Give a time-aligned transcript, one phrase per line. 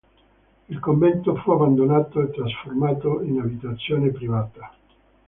[0.69, 4.73] Il convento fu abbandonato e trasformato in abitazione privata.